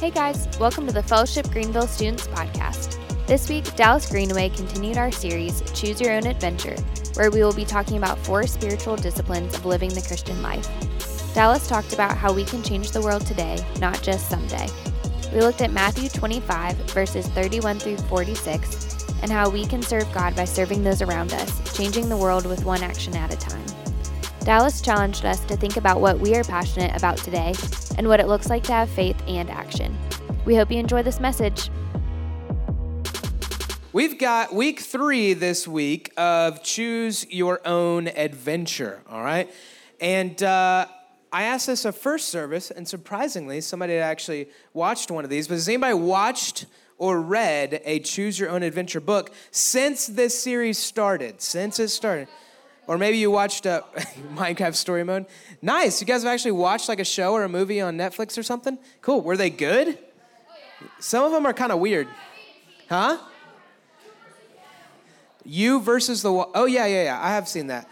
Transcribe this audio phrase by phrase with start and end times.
[0.00, 2.96] Hey guys, welcome to the Fellowship Greenville Students Podcast.
[3.26, 6.76] This week, Dallas Greenaway continued our series, Choose Your Own Adventure,
[7.14, 10.68] where we will be talking about four spiritual disciplines of living the Christian life.
[11.34, 14.68] Dallas talked about how we can change the world today, not just someday.
[15.32, 20.36] We looked at Matthew 25, verses 31 through 46, and how we can serve God
[20.36, 23.67] by serving those around us, changing the world with one action at a time.
[24.48, 27.52] Dallas challenged us to think about what we are passionate about today
[27.98, 29.94] and what it looks like to have faith and action.
[30.46, 31.68] We hope you enjoy this message.
[33.92, 39.52] We've got week three this week of Choose Your Own Adventure, all right?
[40.00, 40.86] And uh,
[41.30, 45.46] I asked this at first service, and surprisingly, somebody had actually watched one of these.
[45.46, 46.64] But has anybody watched
[46.96, 51.42] or read a Choose Your Own Adventure book since this series started?
[51.42, 52.28] Since it started?
[52.88, 53.82] Or maybe you watched uh,
[54.34, 55.26] Minecraft Story Mode.
[55.60, 56.00] Nice.
[56.00, 58.78] You guys have actually watched like a show or a movie on Netflix or something?
[59.02, 59.20] Cool.
[59.20, 59.98] Were they good?
[60.98, 62.08] Some of them are kind of weird.
[62.88, 63.18] Huh?
[65.44, 66.50] You versus the wall.
[66.54, 67.20] Oh, yeah, yeah, yeah.
[67.22, 67.88] I have seen that.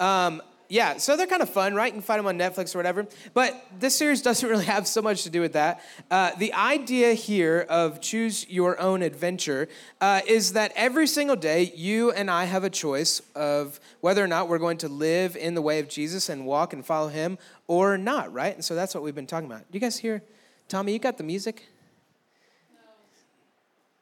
[0.00, 1.86] Um, yeah, so they're kind of fun, right?
[1.86, 3.06] You can find them on Netflix or whatever.
[3.32, 5.82] But this series doesn't really have so much to do with that.
[6.10, 9.68] Uh, the idea here of choose your own adventure
[10.00, 14.26] uh, is that every single day you and I have a choice of whether or
[14.26, 17.38] not we're going to live in the way of Jesus and walk and follow him
[17.66, 18.54] or not, right?
[18.54, 19.60] And so that's what we've been talking about.
[19.60, 20.22] Do you guys hear?
[20.68, 21.66] Tommy, you got the music?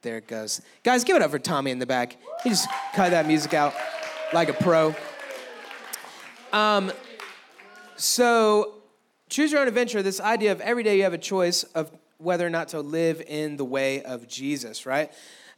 [0.03, 0.61] There it goes.
[0.83, 2.17] Guys, give it up for Tommy in the back.
[2.42, 3.75] He just cut that music out
[4.33, 4.95] like a pro.
[6.57, 6.91] Um,
[7.97, 8.77] so,
[9.29, 10.03] choose your own adventure.
[10.03, 13.23] This idea of every day you have a choice of whether or not to live
[13.27, 15.13] in the way of Jesus, right?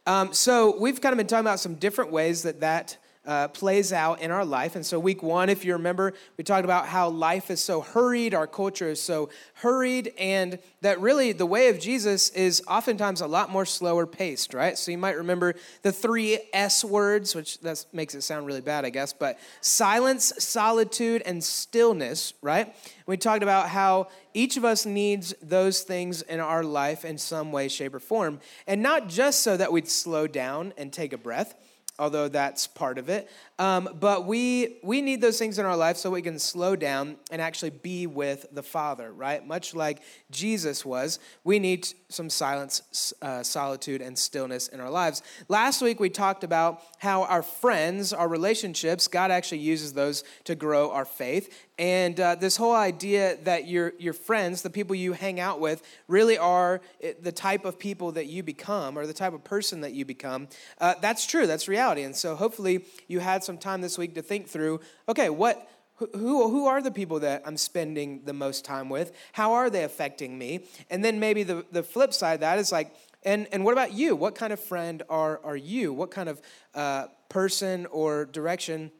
[0.08, 2.96] Um, so, we've kind of been talking about some different ways that that
[3.28, 4.74] uh, plays out in our life.
[4.74, 8.32] And so, week one, if you remember, we talked about how life is so hurried,
[8.32, 13.26] our culture is so hurried, and that really the way of Jesus is oftentimes a
[13.26, 14.78] lot more slower paced, right?
[14.78, 18.86] So, you might remember the three S words, which that makes it sound really bad,
[18.86, 22.74] I guess, but silence, solitude, and stillness, right?
[23.06, 27.52] We talked about how each of us needs those things in our life in some
[27.52, 28.40] way, shape, or form.
[28.66, 31.54] And not just so that we'd slow down and take a breath
[31.98, 33.28] although that's part of it.
[33.58, 37.16] Um, but we we need those things in our life so we can slow down
[37.30, 39.46] and actually be with the Father, right?
[39.46, 45.22] Much like Jesus was, we need some silence, uh, solitude, and stillness in our lives.
[45.48, 50.54] Last week we talked about how our friends, our relationships, God actually uses those to
[50.54, 51.66] grow our faith.
[51.78, 55.82] And uh, this whole idea that your, your friends, the people you hang out with,
[56.08, 59.82] really are eh, the type of people that you become or the type of person
[59.82, 60.48] that you become,
[60.80, 61.46] uh, that's true.
[61.46, 62.02] That's reality.
[62.02, 65.68] And so hopefully you had some time this week to think through okay, what.
[65.98, 69.12] Who, who are the people that I'm spending the most time with?
[69.32, 70.60] How are they affecting me?
[70.90, 72.94] And then maybe the, the flip side of that is like,
[73.24, 74.14] and, and what about you?
[74.14, 75.92] What kind of friend are, are you?
[75.92, 76.40] What kind of
[76.74, 78.92] uh, person or direction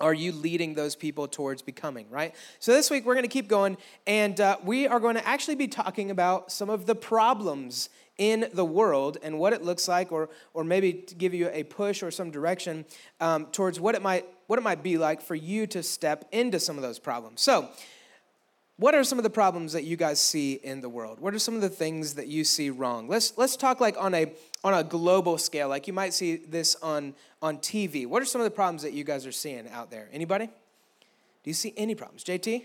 [0.00, 2.34] are you leading those people towards becoming, right?
[2.60, 3.76] So this week we're going to keep going,
[4.06, 8.48] and uh, we are going to actually be talking about some of the problems in
[8.52, 12.02] the world and what it looks like, or, or maybe to give you a push
[12.02, 12.84] or some direction
[13.20, 16.58] um, towards what it, might, what it might be like for you to step into
[16.58, 17.40] some of those problems.
[17.40, 17.68] So,
[18.78, 21.20] what are some of the problems that you guys see in the world?
[21.20, 23.08] What are some of the things that you see wrong?
[23.08, 24.32] Let's, let's talk like on a,
[24.62, 28.06] on a global scale, like you might see this on, on TV.
[28.06, 30.08] What are some of the problems that you guys are seeing out there?
[30.12, 30.46] Anybody?
[30.46, 32.22] Do you see any problems?
[32.22, 32.64] JT?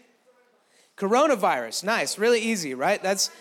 [0.97, 1.83] Coronavirus.
[1.83, 2.19] Nice.
[2.19, 3.01] Really easy, right?
[3.01, 3.31] That's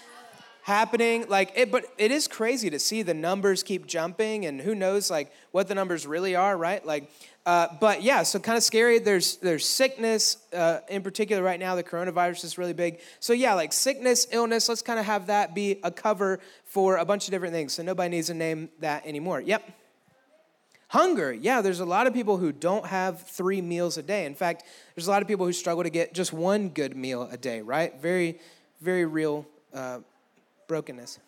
[0.63, 4.77] happening like it but it is crazy to see the numbers keep jumping and who
[4.77, 6.87] knows like what the numbers really are right?
[6.87, 7.11] Like
[7.45, 9.01] uh, but yeah so kind of scary.
[9.01, 11.75] There's there's sickness uh, in particular right now.
[11.75, 13.01] The coronavirus is really big.
[13.19, 17.05] So yeah like sickness illness let's kind of have that be a cover for a
[17.05, 17.73] bunch of different things.
[17.73, 19.41] So nobody needs to name that anymore.
[19.41, 19.69] Yep.
[20.93, 24.27] Hunger, yeah, there's a lot of people who don't have three meals a day.
[24.27, 27.27] In fact, there's a lot of people who struggle to get just one good meal
[27.33, 27.99] a day, right?
[27.99, 28.39] Very,
[28.83, 30.01] very real uh,
[30.73, 31.19] brokenness.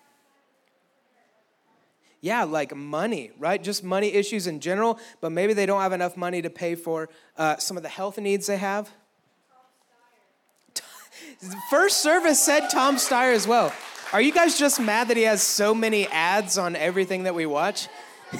[2.22, 3.62] Yeah, like money, right?
[3.62, 7.10] Just money issues in general, but maybe they don't have enough money to pay for
[7.36, 8.90] uh, some of the health needs they have.
[11.70, 13.70] First service said Tom Steyer as well.
[14.14, 17.44] Are you guys just mad that he has so many ads on everything that we
[17.44, 17.88] watch?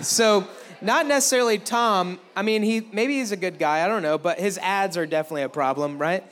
[0.00, 0.46] so,
[0.80, 2.20] not necessarily Tom.
[2.36, 3.84] I mean, he maybe he's a good guy.
[3.84, 6.22] I don't know, but his ads are definitely a problem, right?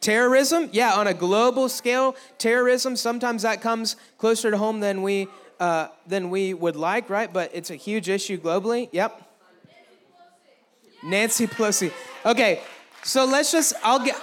[0.00, 5.28] Terrorism, yeah, on a global scale, terrorism, sometimes that comes closer to home than we,
[5.58, 7.30] uh, than we would like, right?
[7.30, 8.88] But it's a huge issue globally.
[8.92, 9.22] Yep.
[11.02, 11.92] Nancy Pelosi.
[12.24, 12.60] Okay,
[13.02, 14.16] so let's just, I'll get,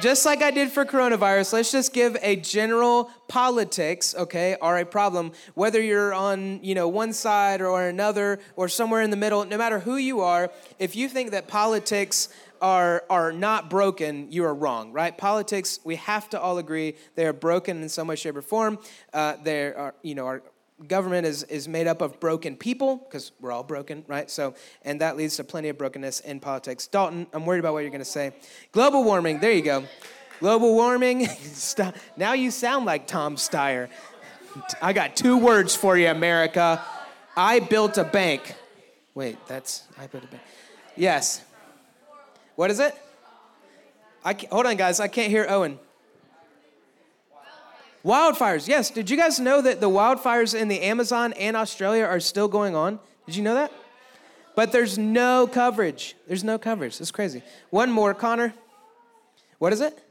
[0.00, 4.84] just like I did for coronavirus, let's just give a general politics, okay, are a
[4.84, 5.32] problem.
[5.54, 9.56] Whether you're on, you know, one side or another or somewhere in the middle, no
[9.56, 12.28] matter who you are, if you think that politics
[12.60, 15.16] are, are not broken, you are wrong, right?
[15.16, 18.78] Politics, we have to all agree they are broken in some way, shape, or form.
[19.12, 20.42] Uh, they are, you know, our
[20.88, 24.30] government is, is made up of broken people because we're all broken, right?
[24.30, 26.86] So, and that leads to plenty of brokenness in politics.
[26.86, 28.32] Dalton, I'm worried about what you're going to say.
[28.72, 29.84] Global warming, there you go.
[30.40, 31.26] Global warming.
[31.28, 31.94] stop.
[32.16, 33.88] now you sound like Tom Steyer.
[34.80, 36.82] I got two words for you, America.
[37.36, 38.54] I built a bank.
[39.14, 40.42] Wait, that's I built a bank.
[40.94, 41.42] Yes.
[42.56, 42.94] What is it?
[44.24, 44.98] I hold on, guys.
[44.98, 45.78] I can't hear Owen.
[48.04, 48.66] Wildfires.
[48.66, 48.90] Yes.
[48.90, 52.74] Did you guys know that the wildfires in the Amazon and Australia are still going
[52.74, 52.98] on?
[53.26, 53.72] Did you know that?
[54.54, 56.16] But there's no coverage.
[56.26, 57.00] There's no coverage.
[57.00, 57.42] It's crazy.
[57.70, 58.54] One more, Connor.
[59.58, 60.05] What is it?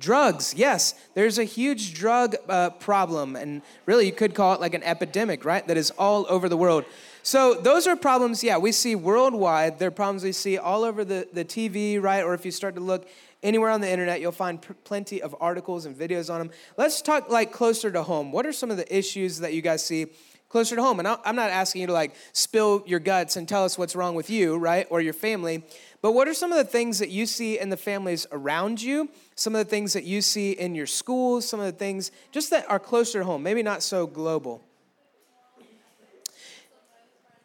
[0.00, 4.74] Drugs, yes, there's a huge drug uh, problem, and really you could call it like
[4.74, 5.66] an epidemic, right?
[5.68, 6.84] That is all over the world.
[7.22, 9.78] So those are problems, yeah, we see worldwide.
[9.78, 12.24] They're problems we see all over the, the TV, right?
[12.24, 13.08] Or if you start to look
[13.42, 16.50] anywhere on the internet, you'll find pr- plenty of articles and videos on them.
[16.76, 18.32] Let's talk like closer to home.
[18.32, 20.08] What are some of the issues that you guys see
[20.54, 21.00] closer to home?
[21.00, 24.14] And I'm not asking you to like spill your guts and tell us what's wrong
[24.14, 24.86] with you, right?
[24.88, 25.64] Or your family.
[26.00, 29.08] But what are some of the things that you see in the families around you?
[29.34, 32.50] Some of the things that you see in your schools, some of the things just
[32.50, 34.62] that are closer to home, maybe not so global.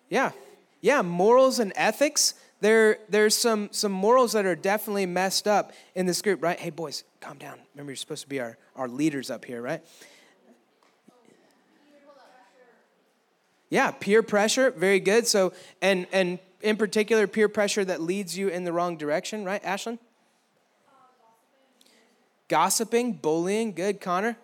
[0.08, 0.30] Yeah.
[0.80, 2.36] Yeah, morals and ethics.
[2.62, 6.60] There, there's some, some morals that are definitely messed up in this group, right?
[6.60, 7.58] Hey, boys, calm down.
[7.74, 9.82] Remember, you're supposed to be our, our leaders up here, right?
[13.70, 15.28] Yeah, peer pressure, very good.
[15.28, 19.64] So, and and in particular, peer pressure that leads you in the wrong direction, right,
[19.64, 20.00] Ashlyn?
[22.48, 24.02] Gossiping, bullying, good.
[24.02, 24.36] Connor?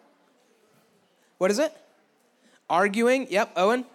[1.39, 1.73] What is it?
[2.69, 3.51] Arguing, yep.
[3.55, 3.85] Owen?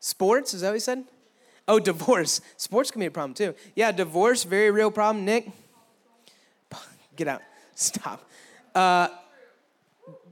[0.00, 1.04] Sports, is that what he said?
[1.66, 2.42] Oh, divorce.
[2.58, 3.54] Sports can be a problem too.
[3.74, 5.24] Yeah, divorce, very real problem.
[5.24, 5.48] Nick?
[7.16, 7.42] Get out.
[7.74, 8.28] Stop.
[8.74, 9.08] Uh,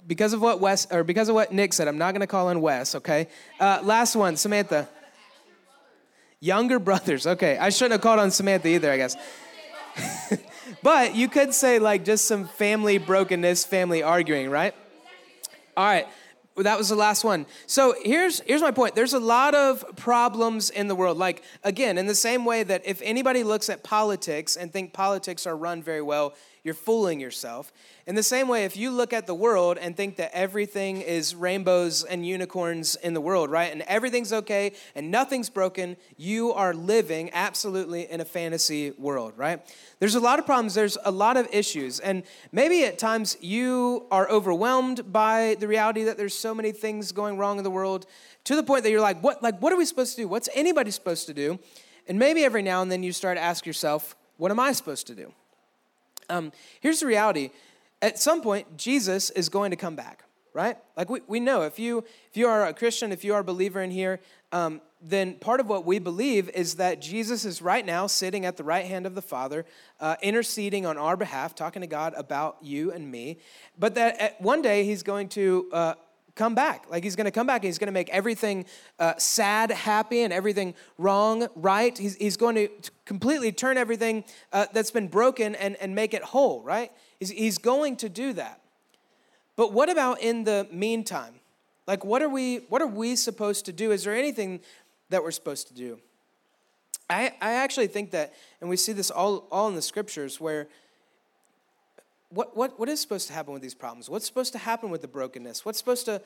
[0.07, 2.49] because of what Wes or because of what Nick said, I'm not going to call
[2.51, 2.95] in Wes.
[2.95, 3.29] Okay.
[3.61, 4.89] Uh, last one, Samantha.
[6.41, 7.27] Younger brothers.
[7.27, 8.91] Okay, I shouldn't have called on Samantha either.
[8.91, 9.17] I guess.
[10.83, 14.75] but you could say like just some family brokenness, family arguing, right?
[15.77, 16.07] All right.
[16.57, 17.47] That was the last one.
[17.67, 18.95] So here's here's my point.
[18.95, 21.17] There's a lot of problems in the world.
[21.17, 25.47] Like again, in the same way that if anybody looks at politics and think politics
[25.47, 26.35] are run very well,
[26.65, 27.73] you're fooling yourself.
[28.07, 31.35] In the same way, if you look at the world and think that everything is
[31.35, 36.73] rainbows and unicorns in the world, right, and everything's okay and nothing's broken, you are
[36.73, 39.61] living absolutely in a fantasy world, right?
[39.99, 42.23] There's a lot of problems, there's a lot of issues, and
[42.53, 47.39] maybe at times you are overwhelmed by the reality that there's so many things going
[47.39, 48.07] wrong in the world
[48.45, 50.29] to the point that you're like, what, like, what are we supposed to do?
[50.29, 51.59] What's anybody supposed to do?
[52.07, 55.07] And maybe every now and then you start to ask yourself, what am I supposed
[55.09, 55.33] to do?
[56.33, 57.51] Um, here's the reality
[58.01, 60.77] at some point, Jesus is going to come back, right?
[60.97, 63.45] Like we, we know if you if you are a Christian, if you are a
[63.45, 64.19] believer in here,
[64.51, 68.57] um, then part of what we believe is that Jesus is right now sitting at
[68.57, 69.65] the right hand of the Father,
[70.01, 73.39] uh, interceding on our behalf, talking to God about you and me.
[73.79, 75.95] But that at one day he's going to uh,
[76.35, 76.87] come back.
[76.91, 78.65] Like he's going to come back and he's going to make everything
[78.99, 81.97] uh, sad happy and everything wrong right.
[81.97, 82.69] He's, he's going to
[83.05, 86.91] completely turn everything uh, that's been broken and, and make it whole, right?
[87.19, 88.61] He's, he's going to do that.
[89.57, 91.35] But what about in the meantime?
[91.87, 93.91] Like, what are we, what are we supposed to do?
[93.91, 94.61] Is there anything
[95.11, 95.99] that we're supposed to do?
[97.11, 100.69] I, I actually think that, and we see this all, all in the scriptures, where
[102.33, 104.09] what, what, what is supposed to happen with these problems?
[104.09, 105.65] What's supposed to happen with the brokenness?
[105.65, 106.23] What's supposed to,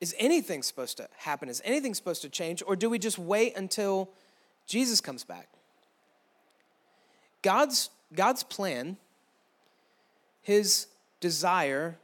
[0.00, 1.48] is anything supposed to happen?
[1.48, 2.62] Is anything supposed to change?
[2.66, 4.10] Or do we just wait until
[4.66, 5.48] Jesus comes back?
[7.42, 8.96] God's, God's plan,
[10.42, 10.86] his
[11.20, 11.98] desire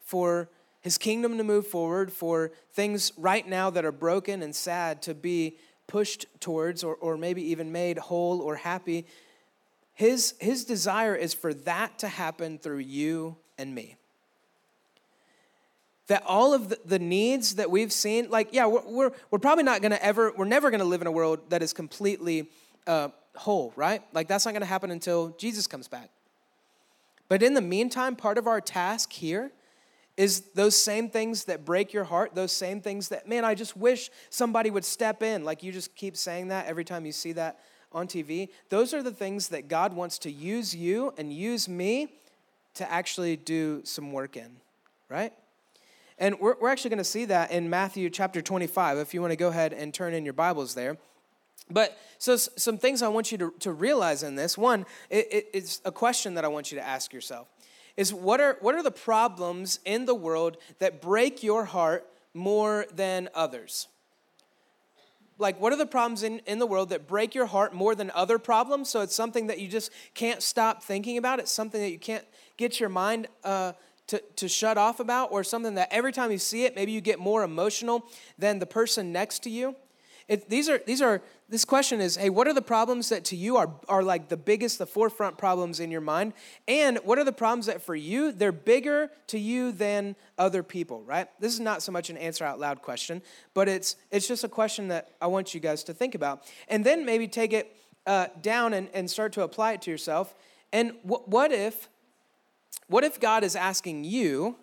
[0.00, 0.48] for
[0.80, 5.14] his kingdom to move forward, for things right now that are broken and sad to
[5.14, 5.56] be
[5.88, 9.04] pushed towards or, or maybe even made whole or happy
[9.96, 13.96] his, his desire is for that to happen through you and me.
[16.08, 19.64] That all of the, the needs that we've seen, like, yeah, we're, we're, we're probably
[19.64, 22.50] not gonna ever, we're never gonna live in a world that is completely
[22.86, 24.02] uh, whole, right?
[24.12, 26.10] Like, that's not gonna happen until Jesus comes back.
[27.30, 29.50] But in the meantime, part of our task here
[30.18, 33.78] is those same things that break your heart, those same things that, man, I just
[33.78, 35.42] wish somebody would step in.
[35.42, 37.60] Like you just keep saying that every time you see that
[37.96, 42.12] on TV, those are the things that God wants to use you and use me
[42.74, 44.56] to actually do some work in,
[45.08, 45.32] right?
[46.18, 49.32] And we're, we're actually going to see that in Matthew chapter 25, if you want
[49.32, 50.98] to go ahead and turn in your Bibles there.
[51.70, 54.56] But so some things I want you to, to realize in this.
[54.58, 57.48] One, it, it, it's a question that I want you to ask yourself
[57.96, 62.84] is what are, what are the problems in the world that break your heart more
[62.94, 63.88] than others?
[65.38, 68.10] Like, what are the problems in, in the world that break your heart more than
[68.12, 68.88] other problems?
[68.88, 71.40] So it's something that you just can't stop thinking about.
[71.40, 72.24] It's something that you can't
[72.56, 73.72] get your mind uh,
[74.06, 77.00] to, to shut off about, or something that every time you see it, maybe you
[77.00, 78.04] get more emotional
[78.38, 79.76] than the person next to you.
[80.28, 83.36] It, these are these are this question is hey what are the problems that to
[83.36, 86.32] you are are like the biggest the forefront problems in your mind?
[86.66, 91.02] And what are the problems that for you they're bigger to you than other people
[91.02, 91.28] right?
[91.40, 93.22] This is not so much an answer out loud question
[93.54, 96.42] but it's it's just a question that i want you guys to think about.
[96.68, 97.76] And then maybe take it
[98.06, 100.34] uh, down and, and start to apply it to yourself.
[100.72, 101.88] And wh- what if
[102.88, 104.56] what if god is asking you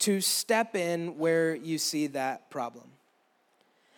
[0.00, 2.90] to step in where you see that problem?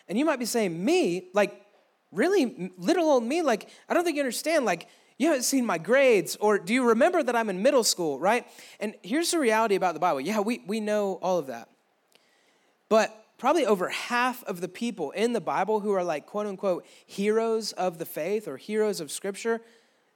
[0.09, 1.29] And you might be saying, Me?
[1.33, 1.66] Like,
[2.17, 2.73] really?
[2.79, 3.43] Little old me?
[3.43, 4.65] Like, I don't think you understand.
[4.65, 8.19] Like, you haven't seen my grades, or do you remember that I'm in middle school,
[8.19, 8.47] right?
[8.81, 10.21] And here's the reality about the Bible.
[10.21, 11.69] Yeah, we, we know all of that.
[12.89, 16.87] But probably over half of the people in the Bible who are like quote unquote
[17.07, 19.61] heroes of the faith or heroes of scripture,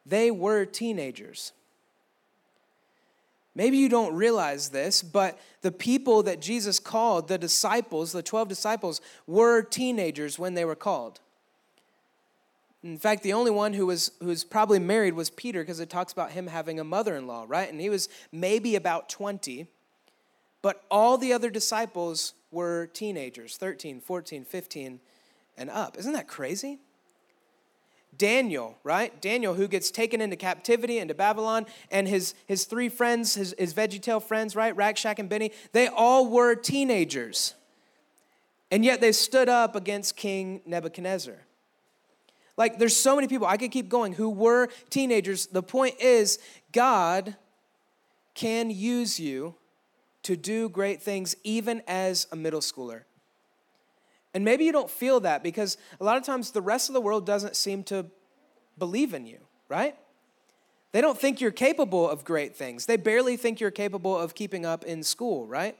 [0.04, 1.52] they were teenagers.
[3.54, 8.48] Maybe you don't realize this, but the people that Jesus called, the disciples, the 12
[8.48, 11.20] disciples, were teenagers when they were called.
[12.82, 15.90] In fact, the only one who was, who was probably married was Peter because it
[15.90, 17.70] talks about him having a mother in law, right?
[17.70, 19.66] And he was maybe about 20.
[20.62, 25.00] But all the other disciples were teenagers 13, 14, 15,
[25.58, 25.98] and up.
[25.98, 26.78] Isn't that crazy?
[28.16, 29.20] Daniel, right?
[29.22, 33.72] Daniel, who gets taken into captivity into Babylon, and his, his three friends, his, his
[33.72, 34.74] VeggieTale friends, right?
[34.76, 37.54] Rack, Shack and Benny, they all were teenagers.
[38.70, 41.38] And yet they stood up against King Nebuchadnezzar.
[42.60, 45.46] Like, there's so many people, I could keep going, who were teenagers.
[45.46, 46.38] The point is,
[46.72, 47.34] God
[48.34, 49.54] can use you
[50.24, 53.04] to do great things even as a middle schooler.
[54.34, 57.00] And maybe you don't feel that because a lot of times the rest of the
[57.00, 58.04] world doesn't seem to
[58.76, 59.38] believe in you,
[59.70, 59.96] right?
[60.92, 62.84] They don't think you're capable of great things.
[62.84, 65.78] They barely think you're capable of keeping up in school, right?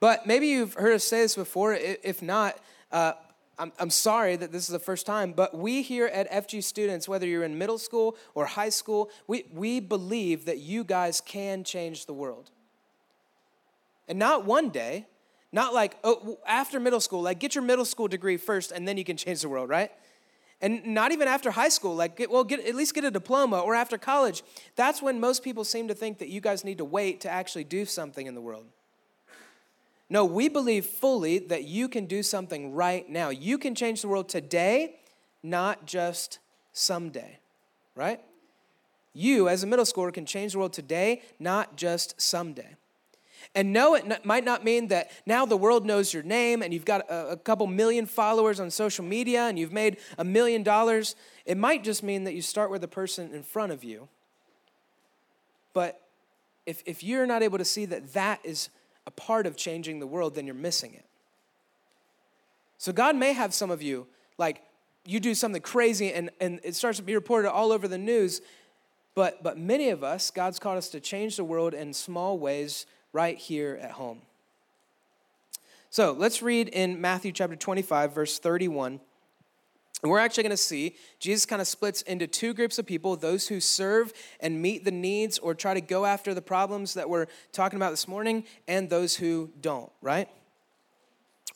[0.00, 1.74] But maybe you've heard us say this before.
[1.74, 2.58] If not,
[2.90, 3.12] uh,
[3.58, 7.08] I'm, I'm sorry that this is the first time, but we here at FG Students,
[7.08, 11.64] whether you're in middle school or high school, we, we believe that you guys can
[11.64, 12.50] change the world.
[14.06, 15.06] And not one day,
[15.50, 18.96] not like, oh, after middle school, like get your middle school degree first and then
[18.96, 19.90] you can change the world, right?
[20.60, 23.60] And not even after high school, like, get, well, get, at least get a diploma
[23.60, 24.42] or after college.
[24.74, 27.64] That's when most people seem to think that you guys need to wait to actually
[27.64, 28.66] do something in the world.
[30.10, 33.28] No, we believe fully that you can do something right now.
[33.28, 34.96] You can change the world today,
[35.42, 36.38] not just
[36.72, 37.38] someday,
[37.94, 38.20] right?
[39.12, 42.76] You, as a middle schooler, can change the world today, not just someday.
[43.54, 46.84] And no, it might not mean that now the world knows your name and you've
[46.84, 51.16] got a, a couple million followers on social media and you've made a million dollars.
[51.46, 54.08] It might just mean that you start with the person in front of you.
[55.72, 56.00] But
[56.66, 58.68] if, if you're not able to see that that is
[59.08, 61.06] a part of changing the world, then you're missing it.
[62.76, 64.62] So God may have some of you, like,
[65.06, 68.42] you do something crazy and, and it starts to be reported all over the news.
[69.14, 72.84] But, but many of us, God's called us to change the world in small ways
[73.14, 74.20] right here at home.
[75.88, 79.00] So let's read in Matthew chapter 25, verse 31.
[80.02, 83.16] And we're actually going to see Jesus kind of splits into two groups of people
[83.16, 87.10] those who serve and meet the needs or try to go after the problems that
[87.10, 90.28] we're talking about this morning, and those who don't, right?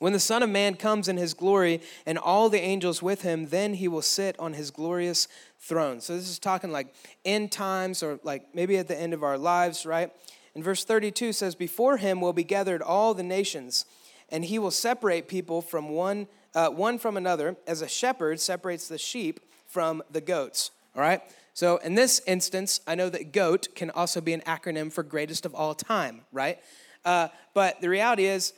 [0.00, 3.50] When the Son of Man comes in his glory and all the angels with him,
[3.50, 5.28] then he will sit on his glorious
[5.60, 6.00] throne.
[6.00, 6.92] So this is talking like
[7.24, 10.10] end times or like maybe at the end of our lives, right?
[10.56, 13.84] And verse 32 says, Before him will be gathered all the nations,
[14.32, 18.88] and he will separate people from one, uh, one from another, as a shepherd separates
[18.88, 20.72] the sheep from the goats.
[20.96, 21.20] All right?
[21.54, 25.44] So in this instance, I know that GOAT can also be an acronym for greatest
[25.44, 26.58] of all time, right?
[27.04, 28.54] Uh, but the reality is,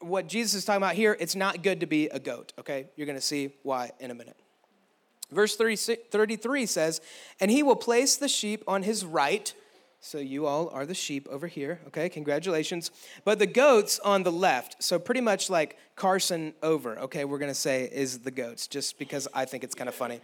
[0.00, 2.88] what Jesus is talking about here, it's not good to be a goat, okay?
[2.96, 4.36] You're gonna see why in a minute.
[5.30, 7.00] Verse 33 says,
[7.40, 9.54] And he will place the sheep on his right
[10.04, 12.08] So you all are the sheep over here, okay?
[12.08, 12.90] Congratulations.
[13.24, 17.54] But the goats on the left, so pretty much like Carson over, okay, we're gonna
[17.54, 20.20] say is the goats, just because I think it's kind of funny.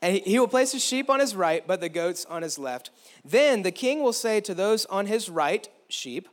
[0.00, 2.90] And he will place his sheep on his right, but the goats on his left.
[3.22, 6.26] Then the king will say to those on his right, sheep,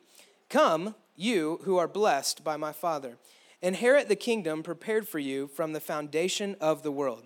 [0.50, 3.18] Come, you who are blessed by my Father,
[3.62, 7.26] inherit the kingdom prepared for you from the foundation of the world.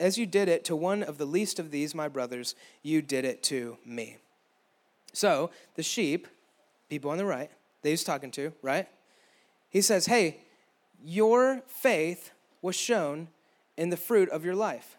[0.00, 3.24] as you did it to one of the least of these, my brothers, you did
[3.24, 4.16] it to me.
[5.12, 6.26] So, the sheep,
[6.88, 7.50] people on the right,
[7.82, 8.88] that he's talking to, right?
[9.68, 10.38] He says, Hey,
[11.04, 12.30] your faith
[12.62, 13.28] was shown
[13.76, 14.96] in the fruit of your life.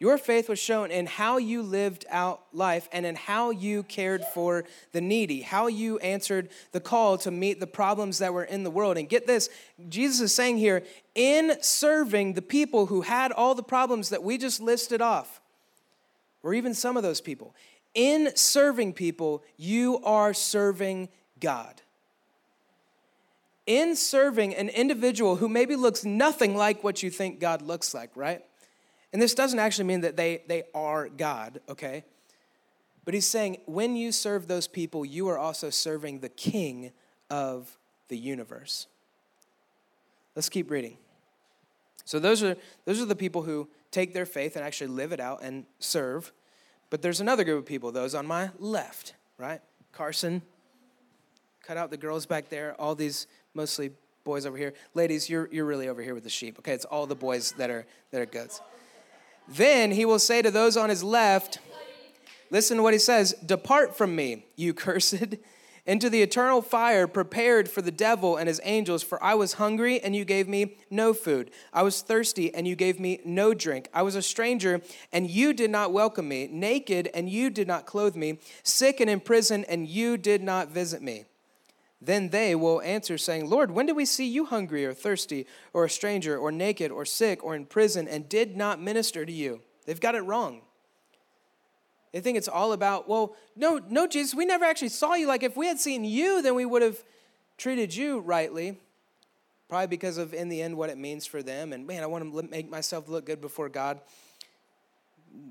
[0.00, 4.24] Your faith was shown in how you lived out life and in how you cared
[4.32, 8.62] for the needy, how you answered the call to meet the problems that were in
[8.62, 8.96] the world.
[8.96, 9.48] And get this
[9.88, 10.84] Jesus is saying here,
[11.16, 15.40] in serving the people who had all the problems that we just listed off,
[16.44, 17.56] or even some of those people,
[17.92, 21.08] in serving people, you are serving
[21.40, 21.82] God.
[23.66, 28.10] In serving an individual who maybe looks nothing like what you think God looks like,
[28.14, 28.44] right?
[29.12, 32.04] And this doesn't actually mean that they, they are God, okay?
[33.04, 36.92] But he's saying when you serve those people, you are also serving the king
[37.30, 38.86] of the universe.
[40.36, 40.98] Let's keep reading.
[42.04, 45.20] So those are those are the people who take their faith and actually live it
[45.20, 46.32] out and serve.
[46.90, 49.60] But there's another group of people, those on my left, right?
[49.92, 50.42] Carson,
[51.62, 53.90] cut out the girls back there, all these mostly
[54.24, 54.72] boys over here.
[54.94, 56.72] Ladies, you're, you're really over here with the sheep, okay?
[56.72, 58.60] It's all the boys that are, that are goats.
[59.48, 61.58] Then he will say to those on his left,
[62.50, 65.36] Listen to what he says Depart from me, you cursed,
[65.86, 69.02] into the eternal fire prepared for the devil and his angels.
[69.02, 71.50] For I was hungry, and you gave me no food.
[71.72, 73.88] I was thirsty, and you gave me no drink.
[73.94, 74.82] I was a stranger,
[75.12, 76.46] and you did not welcome me.
[76.50, 78.38] Naked, and you did not clothe me.
[78.62, 81.24] Sick and in prison, and you did not visit me.
[82.00, 85.84] Then they will answer, saying, Lord, when did we see you hungry or thirsty or
[85.84, 89.62] a stranger or naked or sick or in prison and did not minister to you?
[89.84, 90.62] They've got it wrong.
[92.12, 95.26] They think it's all about, well, no, no, Jesus, we never actually saw you.
[95.26, 97.02] Like if we had seen you, then we would have
[97.56, 98.78] treated you rightly.
[99.68, 101.72] Probably because of, in the end, what it means for them.
[101.72, 104.00] And man, I want to make myself look good before God.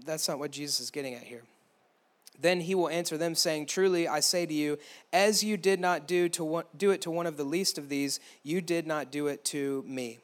[0.05, 1.43] That's not what Jesus is getting at here.
[2.39, 4.77] Then he will answer them, saying, Truly I say to you,
[5.11, 7.89] as you did not do, to one, do it to one of the least of
[7.89, 10.19] these, you did not do it to me.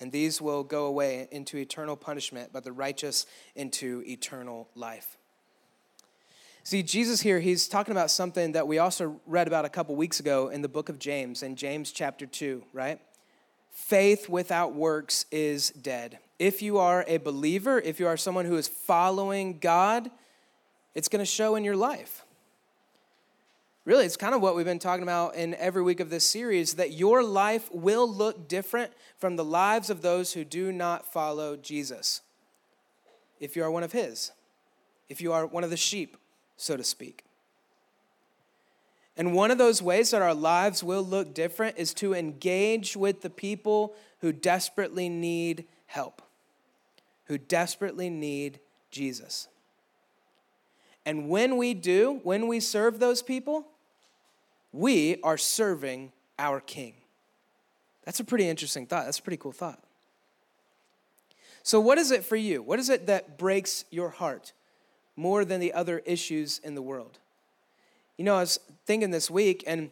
[0.00, 5.16] And these will go away into eternal punishment, but the righteous into eternal life.
[6.62, 10.20] See, Jesus here, he's talking about something that we also read about a couple weeks
[10.20, 13.00] ago in the book of James, in James chapter 2, right?
[13.70, 16.18] Faith without works is dead.
[16.38, 20.10] If you are a believer, if you are someone who is following God,
[20.98, 22.24] it's going to show in your life.
[23.84, 26.74] Really, it's kind of what we've been talking about in every week of this series
[26.74, 31.56] that your life will look different from the lives of those who do not follow
[31.56, 32.22] Jesus.
[33.38, 34.32] If you are one of His,
[35.08, 36.16] if you are one of the sheep,
[36.56, 37.22] so to speak.
[39.16, 43.22] And one of those ways that our lives will look different is to engage with
[43.22, 46.22] the people who desperately need help,
[47.26, 48.58] who desperately need
[48.90, 49.46] Jesus.
[51.08, 53.64] And when we do, when we serve those people,
[54.72, 56.92] we are serving our King.
[58.04, 59.06] That's a pretty interesting thought.
[59.06, 59.82] That's a pretty cool thought.
[61.62, 62.60] So, what is it for you?
[62.60, 64.52] What is it that breaks your heart
[65.16, 67.18] more than the other issues in the world?
[68.18, 69.88] You know, I was thinking this week, and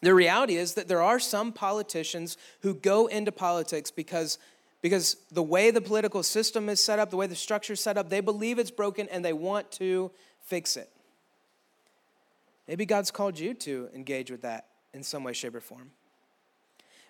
[0.00, 4.36] the reality is that there are some politicians who go into politics because
[4.82, 7.98] because the way the political system is set up, the way the structure is set
[7.98, 10.10] up, they believe it's broken and they want to
[10.50, 10.90] fix it.
[12.66, 15.92] Maybe God's called you to engage with that in some way, shape, or form.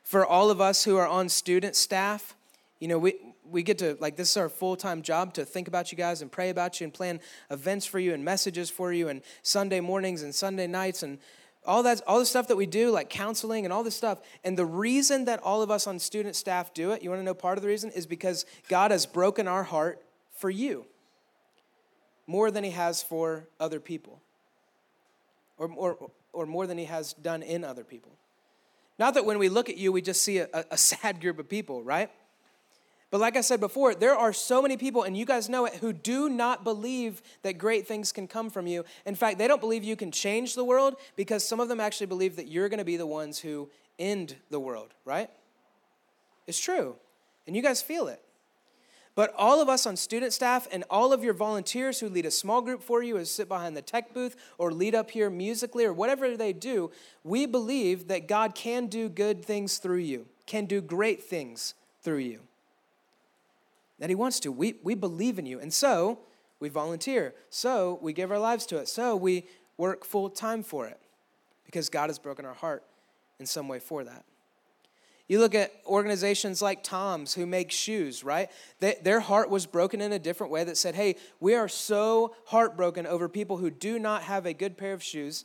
[0.04, 2.36] For all of us who are on student staff,
[2.80, 5.68] you know, we, we get to, like, this is our full time job to think
[5.68, 7.18] about you guys and pray about you and plan
[7.50, 11.18] events for you and messages for you and Sunday mornings and Sunday nights and
[11.66, 14.20] all that, all the stuff that we do, like counseling and all this stuff.
[14.44, 17.24] And the reason that all of us on student staff do it, you want to
[17.24, 20.86] know part of the reason, is because God has broken our heart for you
[22.26, 24.20] more than he has for other people.
[25.58, 28.12] or, or, or more than he has done in other people.
[28.98, 31.48] Not that when we look at you, we just see a, a sad group of
[31.48, 32.10] people, right?
[33.10, 35.76] But like I said before, there are so many people, and you guys know it,
[35.76, 38.84] who do not believe that great things can come from you.
[39.04, 42.06] In fact, they don't believe you can change the world because some of them actually
[42.06, 45.28] believe that you're going to be the ones who end the world, right?
[46.46, 46.94] It's true.
[47.46, 48.22] And you guys feel it.
[49.20, 52.30] But all of us on student staff and all of your volunteers who lead a
[52.30, 55.84] small group for you, or sit behind the tech booth, or lead up here musically,
[55.84, 56.90] or whatever they do,
[57.22, 62.20] we believe that God can do good things through you, can do great things through
[62.20, 62.40] you
[63.98, 64.50] that He wants to.
[64.50, 65.60] We, we believe in you.
[65.60, 66.20] And so
[66.58, 67.34] we volunteer.
[67.50, 68.88] So we give our lives to it.
[68.88, 69.44] So we
[69.76, 70.98] work full time for it
[71.66, 72.84] because God has broken our heart
[73.38, 74.24] in some way for that.
[75.30, 78.50] You look at organizations like Tom's who make shoes, right?
[78.80, 82.34] They, their heart was broken in a different way that said, hey, we are so
[82.46, 85.44] heartbroken over people who do not have a good pair of shoes.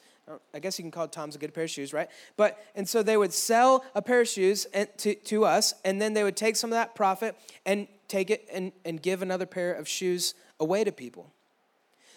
[0.56, 2.10] I guess you can call Tom's a good pair of shoes, right?
[2.36, 6.16] But, and so they would sell a pair of shoes to, to us, and then
[6.16, 9.72] they would take some of that profit and take it and, and give another pair
[9.72, 11.32] of shoes away to people.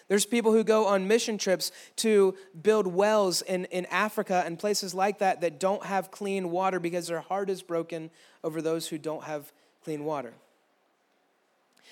[0.09, 4.93] There's people who go on mission trips to build wells in, in Africa and places
[4.93, 8.09] like that that don't have clean water because their heart is broken
[8.43, 10.33] over those who don't have clean water.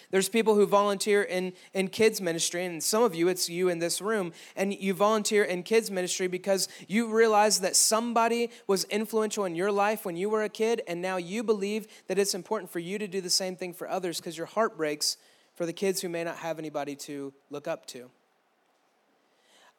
[0.10, 3.80] There's people who volunteer in, in kids ministry, and some of you, it's you in
[3.80, 9.44] this room, and you volunteer in kids ministry because you realize that somebody was influential
[9.44, 12.72] in your life when you were a kid, and now you believe that it's important
[12.72, 15.18] for you to do the same thing for others because your heart breaks
[15.58, 18.12] for the kids who may not have anybody to look up to.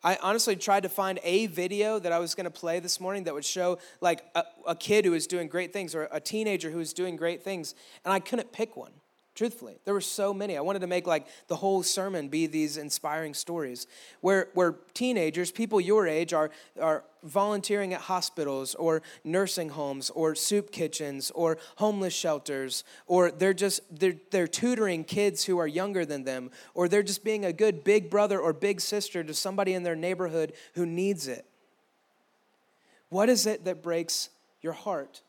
[0.03, 3.25] I honestly tried to find a video that I was going to play this morning
[3.25, 6.71] that would show like a, a, kid who is doing great things or a teenager
[6.71, 8.93] who is doing great things, and I couldn't pick one
[9.39, 10.57] truthfully there were so many.
[10.57, 13.87] I wanted to make like the whole sermon be these inspiring stories
[14.21, 20.35] where where teenagers people your age are are volunteering at hospitals or nursing homes or
[20.35, 26.05] soup kitchens or homeless shelters or they're just they're, they're tutoring kids who are younger
[26.05, 29.73] than them or they're just being a good big brother or big sister to somebody
[29.73, 31.47] in their neighborhood who needs it.
[33.09, 34.31] What is it that breaks
[34.63, 35.23] your heart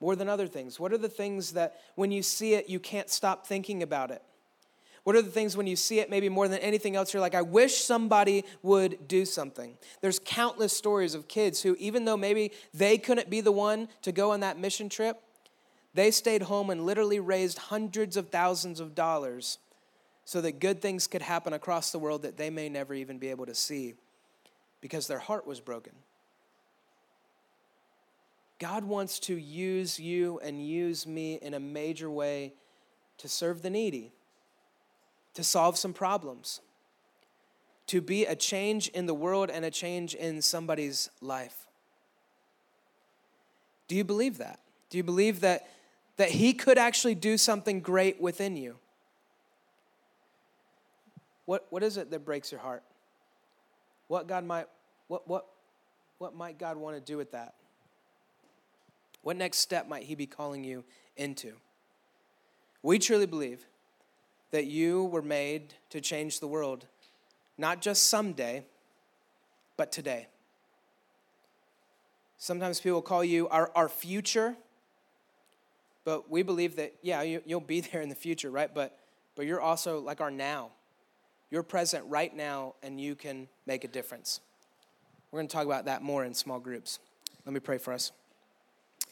[0.00, 0.78] more than other things?
[0.78, 4.22] What are the things that when you see it, you can't stop thinking about it?
[5.04, 7.36] What are the things when you see it, maybe more than anything else, you're like,
[7.36, 9.78] I wish somebody would do something?
[10.00, 14.10] There's countless stories of kids who, even though maybe they couldn't be the one to
[14.10, 15.22] go on that mission trip,
[15.94, 19.58] they stayed home and literally raised hundreds of thousands of dollars
[20.24, 23.28] so that good things could happen across the world that they may never even be
[23.28, 23.94] able to see
[24.80, 25.92] because their heart was broken.
[28.58, 32.54] God wants to use you and use me in a major way
[33.18, 34.12] to serve the needy,
[35.34, 36.60] to solve some problems,
[37.86, 41.66] to be a change in the world and a change in somebody's life.
[43.88, 44.60] Do you believe that?
[44.90, 45.68] Do you believe that,
[46.16, 48.76] that He could actually do something great within you?
[51.44, 52.82] What, what is it that breaks your heart?
[54.08, 54.66] What God might
[55.08, 55.46] what what
[56.18, 57.54] what might God want to do with that?
[59.22, 60.84] What next step might He be calling you
[61.16, 61.54] into?
[62.82, 63.66] We truly believe
[64.50, 66.86] that you were made to change the world,
[67.58, 68.64] not just someday,
[69.76, 70.28] but today.
[72.38, 74.56] Sometimes people call you our, our future,
[76.04, 78.72] but we believe that, yeah, you, you'll be there in the future, right?
[78.72, 78.98] But,
[79.34, 80.70] but you're also like our now.
[81.50, 84.40] You're present right now, and you can make a difference.
[85.30, 86.98] We're going to talk about that more in small groups.
[87.44, 88.12] Let me pray for us.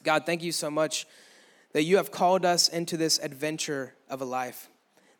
[0.05, 1.07] God, thank you so much
[1.73, 4.69] that you have called us into this adventure of a life.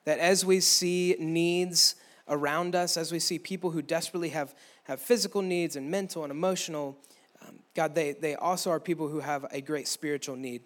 [0.05, 1.97] That as we see needs
[2.29, 6.31] around us, as we see people who desperately have, have physical needs and mental and
[6.31, 6.99] emotional,
[7.43, 10.63] um, God, they, they also are people who have a great spiritual need.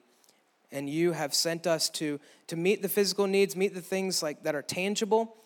[0.71, 4.43] And you have sent us to, to meet the physical needs, meet the things like
[4.43, 5.37] that are tangible,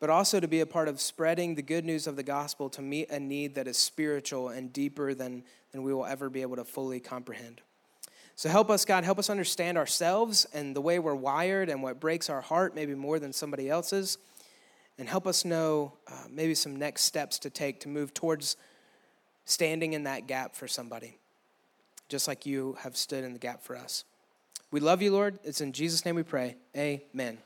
[0.00, 2.80] but also to be a part of spreading the good news of the gospel to
[2.80, 6.56] meet a need that is spiritual and deeper than, than we will ever be able
[6.56, 7.60] to fully comprehend.
[8.38, 11.98] So help us, God, help us understand ourselves and the way we're wired and what
[11.98, 14.16] breaks our heart, maybe more than somebody else's.
[14.96, 18.56] And help us know uh, maybe some next steps to take to move towards
[19.44, 21.18] standing in that gap for somebody,
[22.08, 24.04] just like you have stood in the gap for us.
[24.70, 25.40] We love you, Lord.
[25.42, 26.58] It's in Jesus' name we pray.
[26.76, 27.38] Amen.